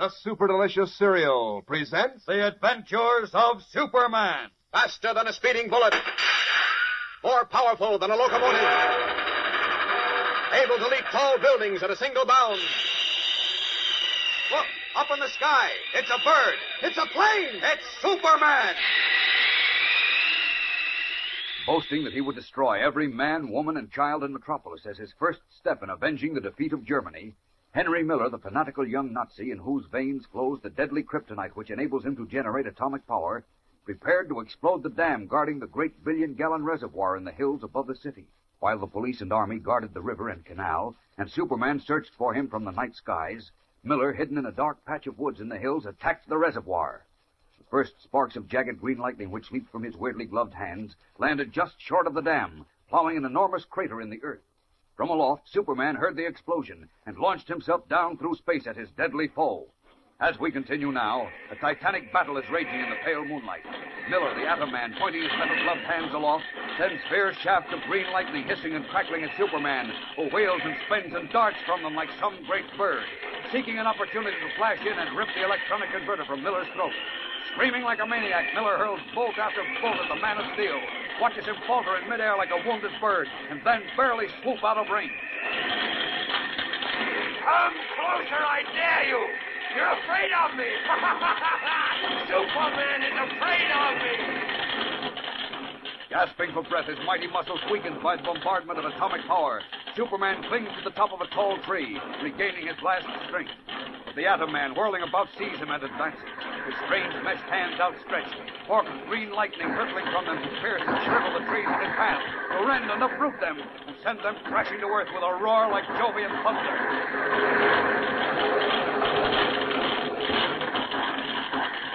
[0.00, 4.48] the super delicious cereal, presents The Adventures of Superman.
[4.72, 5.94] faster than a speeding bullet,
[7.22, 8.64] more powerful than a locomotive,
[10.54, 12.58] able to leap tall buildings at a single bound.
[14.50, 18.76] Look, up in the sky, it's a bird, it's a plane, it's Superman!
[21.66, 25.40] boasting that he would destroy every man, woman, and child in Metropolis as his first
[25.58, 27.34] step in avenging the defeat of Germany,
[27.72, 32.04] Henry Miller, the fanatical young Nazi in whose veins flows the deadly kryptonite which enables
[32.04, 33.44] him to generate atomic power,
[33.84, 37.86] prepared to explode the dam guarding the great billion gallon reservoir in the hills above
[37.86, 38.26] the city.
[38.58, 42.48] While the police and army guarded the river and canal, and Superman searched for him
[42.48, 43.52] from the night skies,
[43.84, 47.06] Miller, hidden in a dark patch of woods in the hills, attacked the reservoir.
[47.56, 51.52] The first sparks of jagged green lightning which leaped from his weirdly gloved hands landed
[51.52, 54.42] just short of the dam, plowing an enormous crater in the earth.
[55.00, 59.28] From aloft, Superman heard the explosion and launched himself down through space at his deadly
[59.28, 59.72] foe.
[60.20, 63.64] As we continue now, a titanic battle is raging in the pale moonlight.
[64.10, 66.44] Miller, the Atom Man, pointing his metal gloved hands aloft,
[66.76, 71.14] sends fierce shafts of green lightning hissing and crackling at Superman, who wheels and spins
[71.14, 73.06] and darts from them like some great bird,
[73.50, 76.92] seeking an opportunity to flash in and rip the electronic converter from Miller's throat.
[77.54, 80.76] Screaming like a maniac, Miller hurls bolt after bolt at the Man of Steel,
[81.20, 84.88] watches him falter in midair like a wounded bird, and then barely swoop out of
[84.88, 85.12] range.
[87.44, 89.20] Come closer, I dare you.
[89.76, 90.66] You're afraid of me.
[92.26, 94.14] Superman is afraid of me.
[96.10, 99.62] Gasping for breath, his mighty muscles weakened by the bombardment of atomic power,
[99.94, 103.52] Superman clings to the top of a tall tree, regaining his last strength.
[104.06, 106.49] But the Atom Man, whirling about, sees him and advances.
[106.86, 108.34] Strange meshed hands outstretched,
[108.66, 112.22] forked green lightning hurtling from them to pierce and shrivel the trees in his path,
[112.50, 115.84] to rend and uproot them, and send them crashing to earth with a roar like
[115.98, 116.76] Jovian thunder.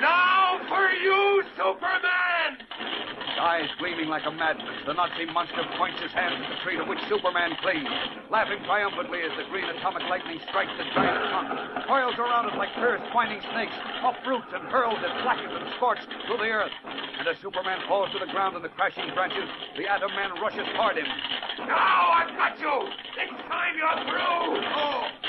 [0.00, 2.23] Now for you, Superman.
[3.44, 6.84] Eyes gleaming like a madman's, the Nazi monster points his hand at the tree to
[6.88, 7.92] which Superman clings,
[8.32, 11.52] laughing triumphantly as the green atomic lightning strikes the giant trunk,
[11.84, 16.40] coils around it like fierce twining snakes, uproots and hurls it, blackened and scorched, through
[16.40, 16.72] the earth.
[17.20, 19.44] And as Superman falls to the ground in the crashing branches,
[19.76, 21.04] the Atom Man rushes toward him.
[21.68, 22.88] Now I've got you.
[23.12, 24.56] This time you're through.
[24.72, 25.23] Oh,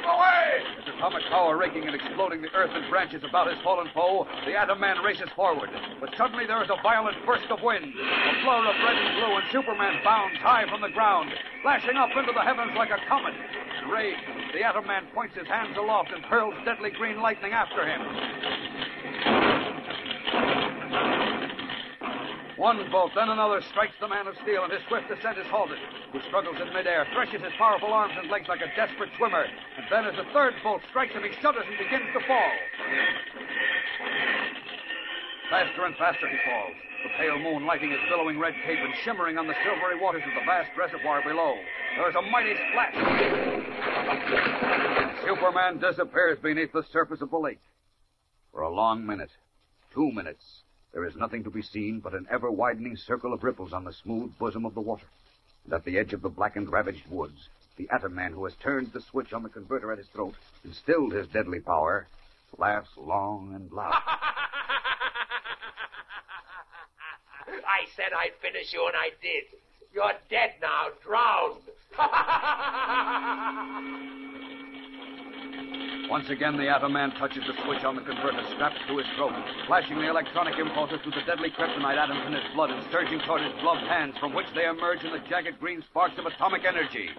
[0.00, 0.64] keep away.
[0.78, 4.56] His atomic power raking and exploding the earth and branches about his fallen foe, the
[4.56, 5.70] Atom Man races forward.
[6.00, 9.36] But suddenly there is a violent burst of wind, a blur of red and blue,
[9.36, 11.30] and Superman bounds high from the ground,
[11.62, 13.34] flashing up into the heavens like a comet.
[13.84, 14.20] Enraged,
[14.54, 18.00] the Atom Man points his hands aloft and hurls deadly green lightning after him.
[22.60, 25.80] One bolt, then another strikes the man of steel, and his swift descent is halted.
[26.12, 29.86] He struggles in midair, threshes his powerful arms and legs like a desperate swimmer, and
[29.88, 32.52] then as the third bolt strikes him, he shudders and begins to fall.
[35.48, 39.38] Faster and faster he falls, the pale moon lighting his billowing red cape and shimmering
[39.38, 41.56] on the silvery waters of the vast reservoir below.
[41.96, 42.92] There is a mighty splash.
[45.24, 47.64] Superman disappears beneath the surface of the lake.
[48.52, 49.32] For a long minute,
[49.94, 50.44] two minutes,
[50.92, 53.92] there is nothing to be seen but an ever widening circle of ripples on the
[53.92, 55.06] smooth bosom of the water.
[55.64, 58.92] And at the edge of the blackened, ravaged woods, the Atom Man who has turned
[58.92, 60.34] the switch on the converter at his throat
[60.64, 62.06] and stilled his deadly power
[62.58, 63.94] laughs long and loud.
[67.46, 69.44] I said I'd finish you, and I did.
[69.92, 71.62] You're dead now, drowned.
[76.10, 79.30] Once again, the Atom Man touches the switch on the converter strapped to his throat,
[79.68, 83.40] flashing the electronic impulses through the deadly kryptonite atoms in his blood and surging toward
[83.42, 87.10] his gloved hands, from which they emerge in the jagged green sparks of atomic energy.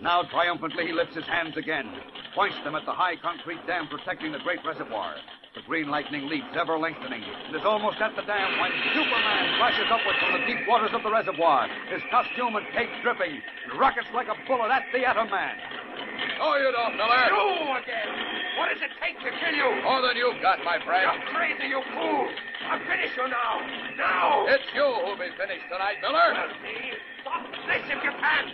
[0.00, 1.92] Now, triumphantly, he lifts his hands again,
[2.34, 5.16] points them at the high concrete dam protecting the great reservoir.
[5.54, 9.92] The green lightning leaps, ever lengthening, and is almost at the dam when Superman flashes
[9.92, 14.08] upward from the deep waters of the reservoir, his costume and cape dripping, and rockets
[14.14, 15.75] like a bullet at the Atom Man.
[16.38, 17.32] No, you don't, Miller.
[17.32, 18.08] You again.
[18.58, 19.82] What does it take to kill you?
[19.82, 21.08] More than you've got, my friend.
[21.08, 22.28] You're crazy, you fool.
[22.68, 23.64] I'll finish you now.
[23.96, 24.46] Now.
[24.48, 26.36] It's you who'll be finished tonight, Miller.
[26.36, 26.92] Well, see?
[27.22, 28.44] Stop this if you can.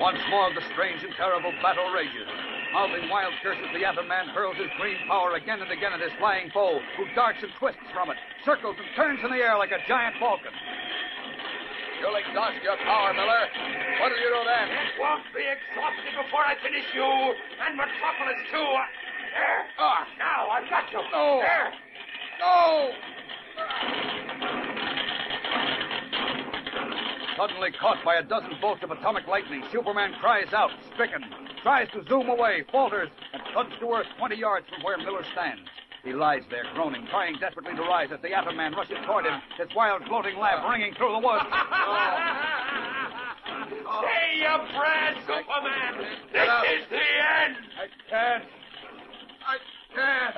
[0.00, 2.28] Once more the strange and terrible battle rages.
[2.72, 6.12] Mouthing wild curses, the Atom Man hurls his green power again and again at his
[6.18, 9.72] flying foe, who darts and twists from it, circles and turns in the air like
[9.72, 10.52] a giant falcon.
[12.00, 13.44] You'll exhaust your power, Miller.
[14.00, 14.68] What'll you do then?
[14.70, 18.70] It won't be exhausted before I finish you, and Metropolis, too.
[19.34, 19.66] There.
[19.78, 21.02] Oh, now, I've got you.
[21.12, 21.42] No.
[21.42, 21.72] There.
[22.40, 22.90] No!
[27.36, 31.24] Suddenly caught by a dozen bolts of atomic lightning, Superman cries out, stricken,
[31.62, 35.68] tries to zoom away, falters, and thuds to earth 20 yards from where Miller stands.
[36.08, 39.42] He lies there, groaning, trying desperately to rise as the Atom Man rushes toward him,
[39.58, 41.44] his wild, floating laugh ringing through the woods.
[44.00, 46.00] Say your prayers, Superman.
[46.32, 47.56] This is the end.
[47.76, 48.44] I can't.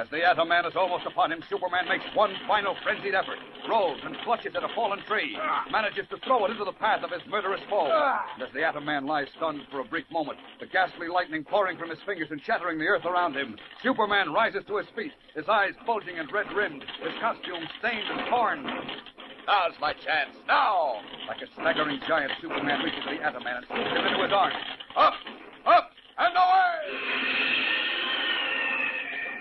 [0.00, 3.36] As the Atom Man is almost upon him, Superman makes one final frenzied effort,
[3.68, 5.36] rolls and clutches at a fallen tree,
[5.70, 7.92] manages to throw it into the path of his murderous foe.
[8.32, 11.76] And as the Atom Man lies stunned for a brief moment, the ghastly lightning pouring
[11.76, 15.46] from his fingers and shattering the earth around him, Superman rises to his feet, his
[15.50, 18.64] eyes bulging and red rimmed, his costume stained and torn.
[19.46, 20.32] Now's my chance.
[20.48, 21.02] Now.
[21.28, 24.56] Like a staggering giant, Superman reaches the Atom Man and swoops him into his arms.
[24.96, 25.12] Up,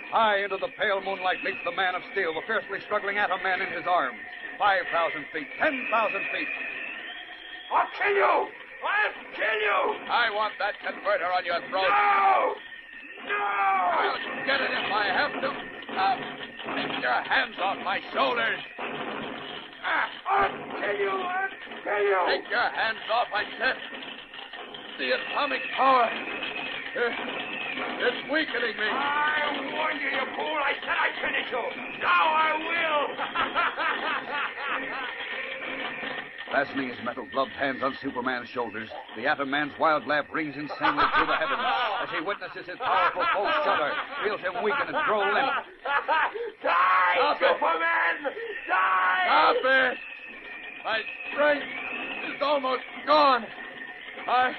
[0.09, 3.61] High into the pale moonlight leaps the Man of Steel, the fiercely struggling Atom Man
[3.61, 4.17] in his arms.
[4.57, 6.49] Five thousand feet, ten thousand feet.
[7.71, 8.33] I'll kill you.
[8.81, 9.79] I'll kill you.
[10.09, 11.85] I want that converter on your throat.
[11.85, 12.57] No.
[13.29, 13.37] No.
[13.37, 15.49] I'll get it if I have to.
[15.93, 16.15] Now,
[16.73, 18.59] take your hands off my shoulders.
[19.85, 20.49] Ah, I'll
[20.81, 21.11] kill you.
[21.13, 21.53] I'll
[21.85, 22.19] kill you.
[22.33, 23.75] Take your hands off, I said.
[24.97, 26.09] The atomic power.
[26.09, 27.13] Uh,
[28.01, 28.89] It's weakening me.
[28.89, 29.48] I
[29.79, 30.59] warned you, you fool.
[30.59, 31.63] I said I'd finish you.
[32.03, 33.15] Now I will.
[36.51, 41.03] Fastening his metal gloved hands on Superman's shoulders, the Atom Man's wild laugh rings insanely
[41.15, 41.61] through the heavens
[42.01, 43.91] as he witnesses his powerful foe shudder,
[44.25, 45.47] feels him weaken and grow limp.
[46.63, 47.53] Die, Stop it.
[47.53, 48.33] Superman.
[48.67, 49.25] Die.
[49.29, 49.97] Stop it!
[50.83, 50.99] My
[51.31, 51.67] strength
[52.33, 53.45] is almost gone.
[54.27, 54.53] I.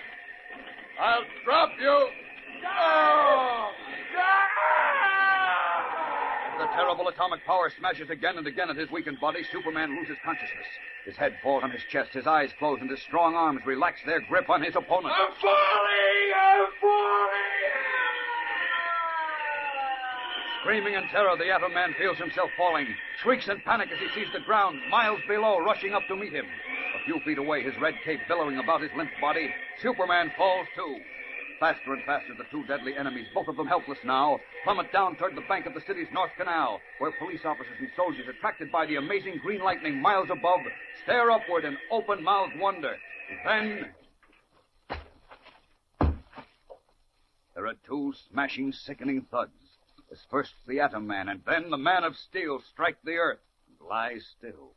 [1.01, 2.09] I'll drop you.
[2.67, 3.71] Oh!
[6.75, 9.43] Terrible atomic power smashes again and again at his weakened body.
[9.51, 10.67] Superman loses consciousness.
[11.05, 14.21] His head falls on his chest, his eyes close, and his strong arms relax their
[14.21, 15.13] grip on his opponent.
[15.17, 16.33] I'm falling.
[16.37, 17.61] I'm falling.
[20.63, 22.87] Screaming in terror, the Atom Man feels himself falling,
[23.23, 26.45] shrieks in panic as he sees the ground miles below rushing up to meet him.
[26.45, 29.49] A few feet away, his red cape billowing about his limp body,
[29.81, 31.01] Superman falls too.
[31.61, 35.37] Faster and faster, the two deadly enemies, both of them helpless now, plummet down toward
[35.37, 38.97] the bank of the city's North Canal, where police officers and soldiers, attracted by the
[38.97, 40.61] amazing green lightning miles above,
[41.03, 42.97] stare upward in open-mouthed wonder.
[43.45, 43.91] Then
[47.55, 49.53] there are two smashing, sickening thuds.
[50.11, 53.87] As first the Atom Man and then the Man of Steel strike the earth and
[53.87, 54.73] lie still.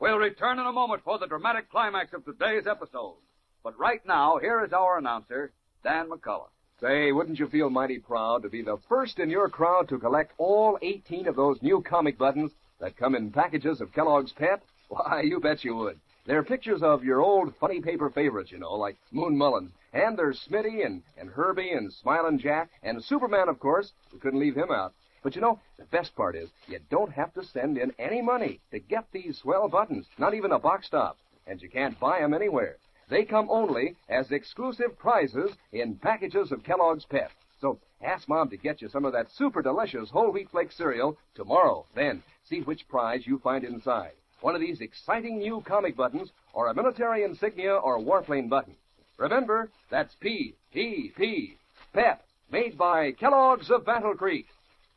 [0.00, 3.18] We'll return in a moment for the dramatic climax of today's episode.
[3.62, 5.52] But right now, here is our announcer,
[5.82, 6.48] Dan McCullough.
[6.80, 10.32] Say, wouldn't you feel mighty proud to be the first in your crowd to collect
[10.38, 14.62] all 18 of those new comic buttons that come in packages of Kellogg's Pep?
[14.88, 15.98] Why, you bet you would.
[16.26, 19.72] They're pictures of your old funny paper favorites, you know, like Moon Mullins.
[19.92, 23.90] And there's Smitty and, and Herbie and Smiling Jack and Superman, of course.
[24.12, 24.92] We couldn't leave him out.
[25.22, 28.60] But you know, the best part is you don't have to send in any money
[28.70, 31.16] to get these swell buttons, not even a box top.
[31.46, 32.76] And you can't buy 'em anywhere.
[33.08, 37.30] They come only as exclusive prizes in packages of Kellogg's Pep.
[37.60, 41.16] So ask Mom to get you some of that super delicious whole wheat flake cereal
[41.34, 41.86] tomorrow.
[41.94, 44.12] Then see which prize you find inside.
[44.40, 48.74] One of these exciting new comic buttons or a military insignia or warplane button.
[49.16, 51.56] Remember, that's P, P, P,
[51.92, 52.22] Pep,
[52.52, 54.46] made by Kellogg's of Battle Creek.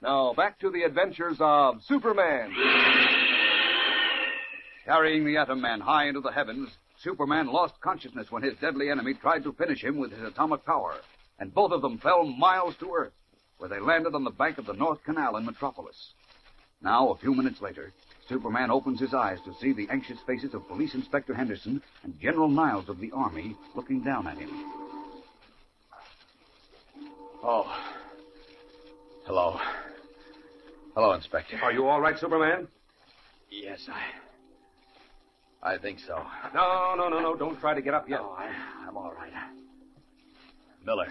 [0.01, 2.53] Now back to the adventures of Superman.
[4.85, 6.69] Carrying the Atom Man high into the heavens,
[7.03, 10.95] Superman lost consciousness when his deadly enemy tried to finish him with his atomic power,
[11.39, 13.13] and both of them fell miles to earth,
[13.57, 16.13] where they landed on the bank of the North Canal in Metropolis.
[16.81, 17.91] Now, a few minutes later,
[18.27, 22.49] Superman opens his eyes to see the anxious faces of Police Inspector Henderson and General
[22.49, 24.49] Niles of the Army looking down at him.
[27.43, 27.65] Oh.
[29.25, 29.59] Hello.
[30.93, 31.59] Hello, Inspector.
[31.63, 32.67] Are you all right, Superman?
[33.49, 34.30] Yes, I.
[35.63, 36.23] I think so.
[36.55, 37.35] No, no, no, no.
[37.35, 38.19] Don't try to get up yet.
[38.21, 38.49] No, I,
[38.87, 39.31] I'm all right.
[40.85, 41.07] Miller.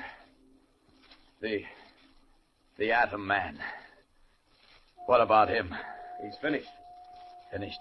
[1.40, 1.62] The.
[2.78, 3.59] The Atom Man.
[5.07, 5.75] What about him?
[6.23, 6.69] He's finished.
[7.52, 7.80] Finished.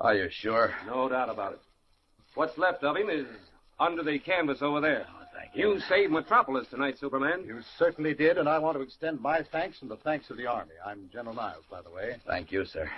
[0.00, 0.74] Are you sure?
[0.86, 1.60] No doubt about it.
[2.34, 3.26] What's left of him is
[3.78, 5.06] under the canvas over there.
[5.08, 5.74] Oh, thank you.
[5.74, 7.44] You saved Metropolis tonight, Superman.
[7.46, 10.46] You certainly did, and I want to extend my thanks and the thanks of the
[10.46, 10.72] Army.
[10.84, 12.16] I'm General Niles, by the way.
[12.26, 12.88] Thank you, sir.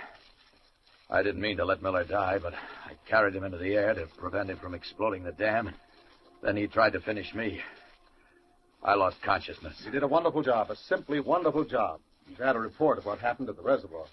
[1.09, 4.07] I didn't mean to let Miller die, but I carried him into the air to
[4.17, 5.73] prevent him from exploding the dam.
[6.41, 7.59] Then he tried to finish me.
[8.83, 9.81] I lost consciousness.
[9.85, 11.99] You did a wonderful job, a simply wonderful job.
[12.27, 14.05] You've had a report of what happened at the reservoir.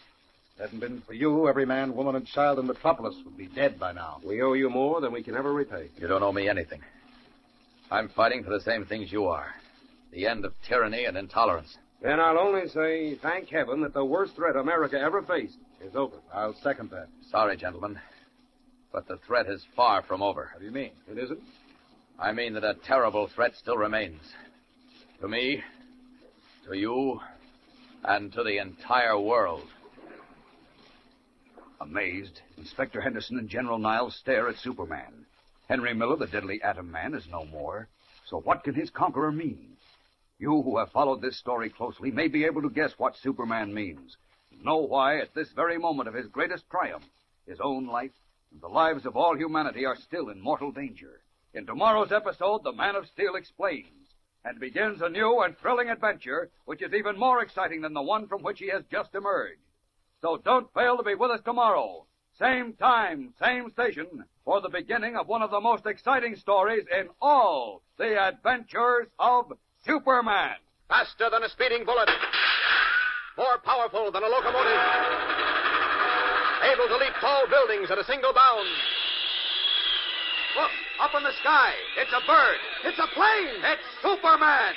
[0.55, 3.49] If it hadn't been for you, every man, woman, and child in Metropolis would be
[3.49, 4.21] dead by now.
[4.25, 5.89] We owe you more than we can ever repay.
[5.99, 6.81] You don't owe me anything.
[7.91, 9.49] I'm fighting for the same things you are
[10.13, 11.75] the end of tyranny and intolerance.
[12.03, 16.17] Then I'll only say, thank heaven that the worst threat America ever faced is over.
[16.33, 17.09] I'll second that.
[17.31, 17.99] Sorry, gentlemen,
[18.93, 20.51] but the threat is far from over.
[20.53, 20.93] How do you mean?
[21.11, 21.41] It isn't?
[22.19, 24.21] I mean that a terrible threat still remains.
[25.21, 25.63] To me,
[26.69, 27.21] to you,
[28.05, 29.67] and to the entire world.
[31.81, 35.27] Amazed, Inspector Henderson and General Niles stare at Superman.
[35.69, 37.89] Henry Miller, the deadly atom man, is no more.
[38.29, 39.77] So what can his conqueror mean?
[40.39, 44.17] You who have followed this story closely may be able to guess what Superman means.
[44.65, 47.05] Know why, at this very moment of his greatest triumph,
[47.47, 48.13] his own life
[48.53, 51.21] and the lives of all humanity are still in mortal danger.
[51.53, 54.15] In tomorrow's episode, the Man of Steel explains
[54.45, 58.29] and begins a new and thrilling adventure, which is even more exciting than the one
[58.29, 59.61] from which he has just emerged.
[60.21, 62.07] So don't fail to be with us tomorrow.
[62.39, 67.09] Same time, same station, for the beginning of one of the most exciting stories in
[67.21, 69.53] all the adventures of
[69.85, 70.55] Superman.
[70.89, 72.09] Faster than a speeding bullet.
[73.37, 74.83] More powerful than a locomotive.
[76.63, 78.69] Able to leap tall buildings at a single bound.
[80.57, 80.71] Look,
[81.01, 81.73] up in the sky.
[81.99, 82.61] It's a bird.
[82.85, 83.57] It's a plane.
[83.65, 84.75] It's Superman.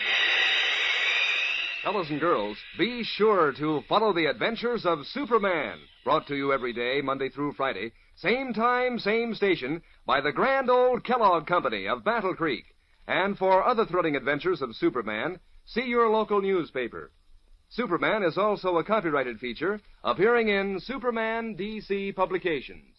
[1.84, 5.78] Fellows and girls, be sure to follow the adventures of Superman.
[6.04, 7.92] Brought to you every day, Monday through Friday.
[8.16, 12.64] Same time, same station, by the grand old Kellogg Company of Battle Creek.
[13.08, 17.12] And for other thrilling adventures of Superman, see your local newspaper.
[17.70, 22.95] Superman is also a copyrighted feature appearing in Superman DC Publications.